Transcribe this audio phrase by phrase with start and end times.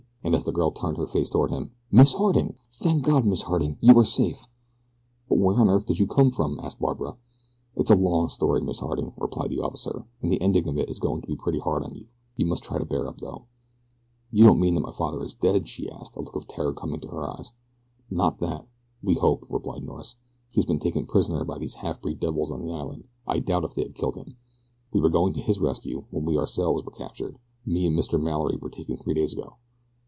[0.23, 2.53] and as the girl turned her face toward him, "Miss Harding!
[2.73, 4.45] Thank God, Miss Harding, you are safe."
[5.27, 7.17] "But where on earth did you come from?" asked Barbara.
[7.75, 10.99] "It's a long story, Miss Harding," replied the officer, "and the ending of it is
[10.99, 13.45] going to be pretty hard on you you must try to bear up though."
[14.31, 17.07] "You don't mean that father is dead?" she asked, a look of terror coming to
[17.07, 17.51] her eyes.
[18.11, 18.67] "Not that
[19.01, 20.17] we hope," replied Norris.
[20.51, 23.05] "He has been taken prisoner by these half breed devils on the island.
[23.25, 24.37] I doubt if they have killed him
[24.91, 27.37] we were going to his rescue when we ourselves were captured.
[27.65, 28.21] He and Mr.
[28.21, 29.55] Mallory were taken three days ago."